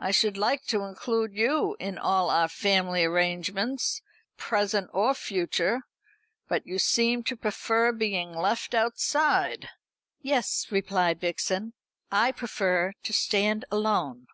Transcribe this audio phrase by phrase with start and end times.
[0.00, 4.02] I should like to include you in all our family arrangements,
[4.36, 5.82] present or future;
[6.48, 9.68] but you seem to prefer being left outside."
[10.22, 11.74] "Yes," replied Vixen,
[12.10, 14.26] "I prefer to stand alone."